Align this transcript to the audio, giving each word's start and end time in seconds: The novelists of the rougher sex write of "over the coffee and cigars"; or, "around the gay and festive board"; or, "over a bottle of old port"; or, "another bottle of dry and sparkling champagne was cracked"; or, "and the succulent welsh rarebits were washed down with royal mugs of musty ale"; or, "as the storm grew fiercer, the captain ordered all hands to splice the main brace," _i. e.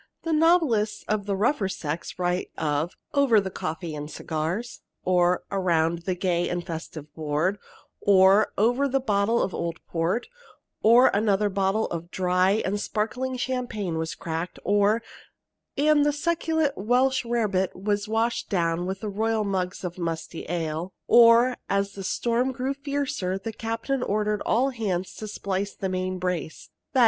The 0.23 0.33
novelists 0.33 1.03
of 1.07 1.27
the 1.27 1.35
rougher 1.35 1.69
sex 1.69 2.17
write 2.17 2.49
of 2.57 2.97
"over 3.13 3.39
the 3.39 3.51
coffee 3.51 3.93
and 3.93 4.09
cigars"; 4.09 4.81
or, 5.05 5.43
"around 5.51 6.05
the 6.05 6.15
gay 6.15 6.49
and 6.49 6.65
festive 6.65 7.13
board"; 7.13 7.59
or, 7.99 8.51
"over 8.57 8.85
a 8.85 8.99
bottle 8.99 9.43
of 9.43 9.53
old 9.53 9.79
port"; 9.85 10.27
or, 10.81 11.09
"another 11.09 11.49
bottle 11.49 11.85
of 11.89 12.09
dry 12.09 12.63
and 12.65 12.79
sparkling 12.79 13.37
champagne 13.37 13.99
was 13.99 14.15
cracked"; 14.15 14.57
or, 14.63 15.03
"and 15.77 16.03
the 16.03 16.11
succulent 16.11 16.75
welsh 16.75 17.23
rarebits 17.23 17.75
were 17.75 17.97
washed 18.07 18.49
down 18.49 18.87
with 18.87 19.03
royal 19.03 19.43
mugs 19.43 19.83
of 19.83 19.99
musty 19.99 20.47
ale"; 20.49 20.93
or, 21.05 21.57
"as 21.69 21.91
the 21.91 22.03
storm 22.03 22.51
grew 22.51 22.73
fiercer, 22.73 23.37
the 23.37 23.53
captain 23.53 24.01
ordered 24.01 24.41
all 24.47 24.71
hands 24.71 25.13
to 25.13 25.27
splice 25.27 25.75
the 25.75 25.89
main 25.89 26.17
brace," 26.17 26.71
_i. 26.95 26.97
e. 26.97 26.99